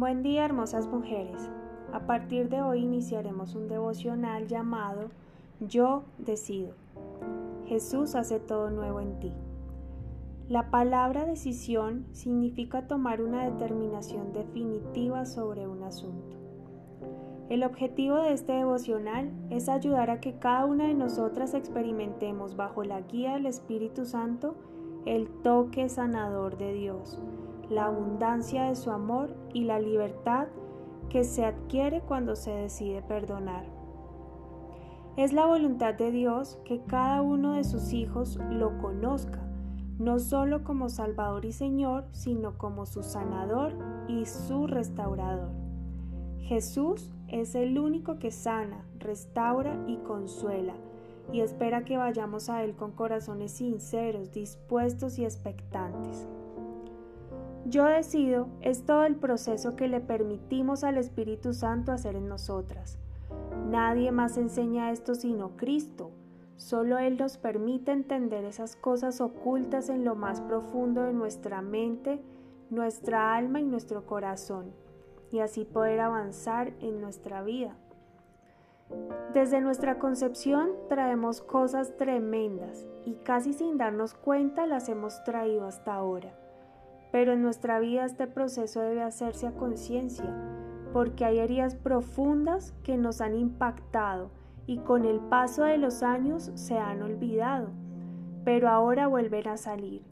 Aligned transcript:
Buen 0.00 0.22
día, 0.22 0.46
hermosas 0.46 0.88
mujeres. 0.88 1.50
A 1.92 2.06
partir 2.06 2.48
de 2.48 2.62
hoy 2.62 2.84
iniciaremos 2.84 3.54
un 3.54 3.68
devocional 3.68 4.48
llamado 4.48 5.10
Yo 5.60 6.04
decido. 6.16 6.72
Jesús 7.66 8.14
hace 8.14 8.40
todo 8.40 8.70
nuevo 8.70 9.00
en 9.00 9.20
ti. 9.20 9.30
La 10.48 10.70
palabra 10.70 11.26
decisión 11.26 12.06
significa 12.12 12.86
tomar 12.86 13.20
una 13.20 13.44
determinación 13.44 14.32
definitiva 14.32 15.26
sobre 15.26 15.66
un 15.68 15.82
asunto. 15.82 16.38
El 17.50 17.62
objetivo 17.62 18.16
de 18.22 18.32
este 18.32 18.54
devocional 18.54 19.30
es 19.50 19.68
ayudar 19.68 20.08
a 20.08 20.18
que 20.18 20.38
cada 20.38 20.64
una 20.64 20.86
de 20.86 20.94
nosotras 20.94 21.52
experimentemos 21.52 22.56
bajo 22.56 22.84
la 22.84 23.02
guía 23.02 23.34
del 23.34 23.44
Espíritu 23.44 24.06
Santo 24.06 24.54
el 25.04 25.28
toque 25.42 25.90
sanador 25.90 26.56
de 26.56 26.72
Dios 26.72 27.20
la 27.70 27.86
abundancia 27.86 28.64
de 28.64 28.74
su 28.74 28.90
amor 28.90 29.34
y 29.54 29.64
la 29.64 29.78
libertad 29.78 30.48
que 31.08 31.24
se 31.24 31.44
adquiere 31.44 32.00
cuando 32.02 32.36
se 32.36 32.50
decide 32.50 33.00
perdonar. 33.02 33.64
Es 35.16 35.32
la 35.32 35.46
voluntad 35.46 35.94
de 35.94 36.10
Dios 36.10 36.58
que 36.64 36.82
cada 36.84 37.22
uno 37.22 37.52
de 37.52 37.64
sus 37.64 37.92
hijos 37.92 38.38
lo 38.50 38.78
conozca, 38.78 39.40
no 39.98 40.18
solo 40.18 40.64
como 40.64 40.88
Salvador 40.88 41.44
y 41.44 41.52
Señor, 41.52 42.06
sino 42.12 42.56
como 42.58 42.86
su 42.86 43.02
sanador 43.02 43.74
y 44.08 44.24
su 44.24 44.66
restaurador. 44.66 45.50
Jesús 46.38 47.12
es 47.28 47.54
el 47.54 47.78
único 47.78 48.18
que 48.18 48.30
sana, 48.30 48.84
restaura 48.98 49.76
y 49.86 49.98
consuela, 49.98 50.74
y 51.32 51.40
espera 51.40 51.84
que 51.84 51.96
vayamos 51.96 52.48
a 52.48 52.64
Él 52.64 52.74
con 52.74 52.92
corazones 52.92 53.52
sinceros, 53.52 54.32
dispuestos 54.32 55.18
y 55.18 55.24
expectantes. 55.24 56.26
Yo 57.70 57.84
decido 57.84 58.48
es 58.62 58.84
todo 58.84 59.04
el 59.04 59.14
proceso 59.14 59.76
que 59.76 59.86
le 59.86 60.00
permitimos 60.00 60.82
al 60.82 60.98
Espíritu 60.98 61.54
Santo 61.54 61.92
hacer 61.92 62.16
en 62.16 62.26
nosotras. 62.26 62.98
Nadie 63.68 64.10
más 64.10 64.36
enseña 64.38 64.90
esto 64.90 65.14
sino 65.14 65.56
Cristo. 65.56 66.10
Solo 66.56 66.98
Él 66.98 67.16
nos 67.16 67.36
permite 67.38 67.92
entender 67.92 68.44
esas 68.44 68.74
cosas 68.74 69.20
ocultas 69.20 69.88
en 69.88 70.04
lo 70.04 70.16
más 70.16 70.40
profundo 70.40 71.04
de 71.04 71.12
nuestra 71.12 71.62
mente, 71.62 72.20
nuestra 72.70 73.36
alma 73.36 73.60
y 73.60 73.66
nuestro 73.66 74.04
corazón, 74.04 74.72
y 75.30 75.38
así 75.38 75.64
poder 75.64 76.00
avanzar 76.00 76.72
en 76.80 77.00
nuestra 77.00 77.44
vida. 77.44 77.76
Desde 79.32 79.60
nuestra 79.60 80.00
concepción 80.00 80.70
traemos 80.88 81.40
cosas 81.40 81.96
tremendas 81.96 82.84
y 83.06 83.14
casi 83.14 83.52
sin 83.52 83.78
darnos 83.78 84.14
cuenta 84.14 84.66
las 84.66 84.88
hemos 84.88 85.22
traído 85.22 85.66
hasta 85.66 85.94
ahora. 85.94 86.34
Pero 87.12 87.32
en 87.32 87.42
nuestra 87.42 87.80
vida 87.80 88.04
este 88.04 88.26
proceso 88.26 88.80
debe 88.80 89.02
hacerse 89.02 89.46
a 89.46 89.52
conciencia, 89.52 90.32
porque 90.92 91.24
hay 91.24 91.38
heridas 91.38 91.74
profundas 91.74 92.74
que 92.82 92.96
nos 92.96 93.20
han 93.20 93.34
impactado 93.34 94.30
y 94.66 94.78
con 94.78 95.04
el 95.04 95.18
paso 95.18 95.64
de 95.64 95.78
los 95.78 96.02
años 96.02 96.52
se 96.54 96.78
han 96.78 97.02
olvidado, 97.02 97.70
pero 98.44 98.68
ahora 98.68 99.08
vuelven 99.08 99.48
a 99.48 99.56
salir. 99.56 100.02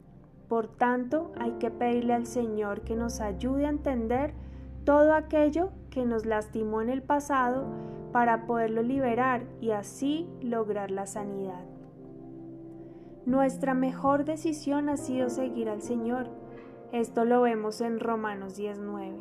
Por 0.49 0.67
tanto, 0.67 1.31
hay 1.39 1.51
que 1.53 1.69
pedirle 1.69 2.13
al 2.13 2.25
Señor 2.25 2.81
que 2.81 2.95
nos 2.95 3.21
ayude 3.21 3.67
a 3.67 3.69
entender 3.69 4.33
todo 4.83 5.13
aquello 5.13 5.69
que 5.91 6.05
nos 6.05 6.25
lastimó 6.25 6.81
en 6.81 6.89
el 6.89 7.03
pasado 7.03 7.67
para 8.11 8.47
poderlo 8.47 8.81
liberar 8.81 9.43
y 9.61 9.71
así 9.71 10.27
lograr 10.41 10.89
la 10.89 11.05
sanidad. 11.05 11.63
Nuestra 13.25 13.75
mejor 13.75 14.25
decisión 14.25 14.89
ha 14.89 14.97
sido 14.97 15.29
seguir 15.29 15.69
al 15.69 15.83
Señor 15.83 16.27
esto 16.91 17.23
lo 17.23 17.41
vemos 17.41 17.81
en 17.81 17.99
Romanos 17.99 18.55
19. 18.55 19.19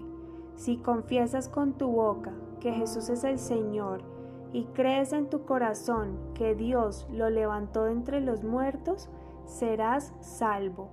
Si 0.57 0.79
confiesas 0.79 1.49
con 1.49 1.75
tu 1.75 1.89
boca 1.89 2.33
que 2.61 2.73
Jesús 2.73 3.11
es 3.11 3.25
el 3.25 3.39
Señor 3.39 4.03
y 4.53 4.65
crees 4.75 5.13
en 5.13 5.29
tu 5.29 5.45
corazón 5.45 6.17
que 6.35 6.55
Dios 6.55 7.07
lo 7.13 7.29
levantó 7.29 7.85
de 7.85 7.93
entre 7.93 8.21
los 8.21 8.43
muertos, 8.43 9.09
serás 9.45 10.15
salvo. 10.21 10.89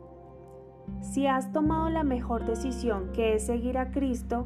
Si 1.02 1.28
has 1.28 1.52
tomado 1.52 1.90
la 1.90 2.03
mejor 2.03 2.46
decisión 2.46 3.12
que 3.13 3.36
es 3.36 3.46
seguir 3.46 3.78
a 3.78 3.92
Cristo, 3.92 4.46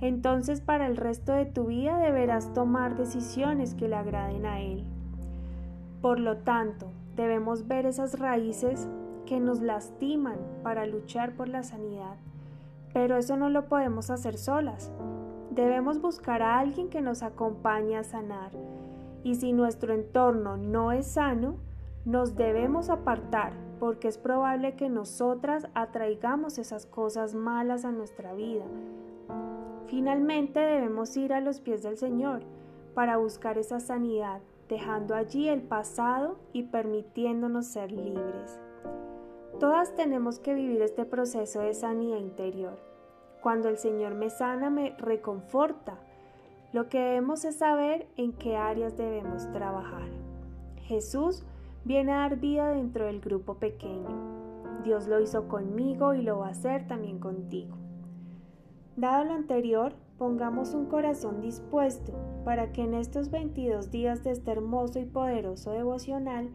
entonces 0.00 0.60
para 0.60 0.86
el 0.86 0.96
resto 0.96 1.32
de 1.32 1.46
tu 1.46 1.66
vida 1.66 1.98
deberás 1.98 2.52
tomar 2.52 2.96
decisiones 2.96 3.74
que 3.74 3.88
le 3.88 3.96
agraden 3.96 4.44
a 4.44 4.60
Él. 4.60 4.84
Por 6.00 6.20
lo 6.20 6.38
tanto, 6.38 6.92
debemos 7.16 7.66
ver 7.66 7.86
esas 7.86 8.18
raíces 8.18 8.88
que 9.30 9.38
nos 9.38 9.60
lastiman 9.60 10.38
para 10.64 10.86
luchar 10.86 11.36
por 11.36 11.46
la 11.46 11.62
sanidad. 11.62 12.16
Pero 12.92 13.16
eso 13.16 13.36
no 13.36 13.48
lo 13.48 13.66
podemos 13.66 14.10
hacer 14.10 14.36
solas. 14.36 14.90
Debemos 15.52 16.00
buscar 16.00 16.42
a 16.42 16.58
alguien 16.58 16.90
que 16.90 17.00
nos 17.00 17.22
acompañe 17.22 17.96
a 17.96 18.02
sanar. 18.02 18.50
Y 19.22 19.36
si 19.36 19.52
nuestro 19.52 19.94
entorno 19.94 20.56
no 20.56 20.90
es 20.90 21.06
sano, 21.06 21.58
nos 22.04 22.34
debemos 22.34 22.90
apartar 22.90 23.52
porque 23.78 24.08
es 24.08 24.18
probable 24.18 24.74
que 24.74 24.88
nosotras 24.88 25.68
atraigamos 25.74 26.58
esas 26.58 26.84
cosas 26.84 27.32
malas 27.32 27.84
a 27.84 27.92
nuestra 27.92 28.34
vida. 28.34 28.64
Finalmente 29.86 30.58
debemos 30.58 31.16
ir 31.16 31.32
a 31.32 31.40
los 31.40 31.60
pies 31.60 31.84
del 31.84 31.96
Señor 31.96 32.42
para 32.94 33.16
buscar 33.16 33.58
esa 33.58 33.78
sanidad, 33.78 34.40
dejando 34.68 35.14
allí 35.14 35.48
el 35.48 35.62
pasado 35.62 36.36
y 36.52 36.64
permitiéndonos 36.64 37.66
ser 37.66 37.92
libres. 37.92 38.58
Todas 39.60 39.94
tenemos 39.94 40.38
que 40.38 40.54
vivir 40.54 40.80
este 40.80 41.04
proceso 41.04 41.60
de 41.60 41.74
sanidad 41.74 42.16
interior. 42.16 42.78
Cuando 43.42 43.68
el 43.68 43.76
Señor 43.76 44.14
me 44.14 44.30
sana, 44.30 44.70
me 44.70 44.96
reconforta. 44.96 45.98
Lo 46.72 46.88
que 46.88 46.98
debemos 46.98 47.44
es 47.44 47.56
saber 47.56 48.08
en 48.16 48.32
qué 48.32 48.56
áreas 48.56 48.96
debemos 48.96 49.52
trabajar. 49.52 50.08
Jesús 50.78 51.44
viene 51.84 52.12
a 52.12 52.20
dar 52.20 52.36
vida 52.36 52.70
dentro 52.70 53.04
del 53.04 53.20
grupo 53.20 53.56
pequeño. 53.56 54.08
Dios 54.82 55.06
lo 55.06 55.20
hizo 55.20 55.46
conmigo 55.46 56.14
y 56.14 56.22
lo 56.22 56.38
va 56.38 56.46
a 56.46 56.52
hacer 56.52 56.88
también 56.88 57.18
contigo. 57.18 57.76
Dado 58.96 59.24
lo 59.24 59.34
anterior, 59.34 59.92
pongamos 60.16 60.72
un 60.72 60.86
corazón 60.86 61.42
dispuesto 61.42 62.14
para 62.46 62.72
que 62.72 62.80
en 62.80 62.94
estos 62.94 63.30
22 63.30 63.90
días 63.90 64.24
de 64.24 64.30
este 64.30 64.52
hermoso 64.52 65.00
y 65.00 65.04
poderoso 65.04 65.72
devocional 65.72 66.48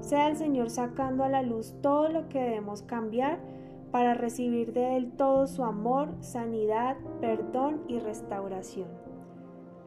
sea 0.00 0.28
el 0.28 0.36
Señor 0.36 0.70
sacando 0.70 1.24
a 1.24 1.28
la 1.28 1.42
luz 1.42 1.74
todo 1.82 2.08
lo 2.08 2.28
que 2.28 2.40
debemos 2.40 2.82
cambiar 2.82 3.40
para 3.90 4.14
recibir 4.14 4.72
de 4.72 4.96
Él 4.96 5.12
todo 5.16 5.46
su 5.46 5.64
amor, 5.64 6.14
sanidad, 6.20 6.96
perdón 7.20 7.82
y 7.88 7.98
restauración. 7.98 8.88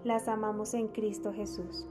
Las 0.03 0.27
amamos 0.27 0.73
en 0.73 0.89
Cristo 0.89 1.31
Jesús. 1.33 1.87